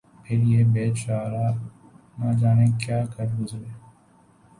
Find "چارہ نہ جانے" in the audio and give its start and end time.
0.95-2.67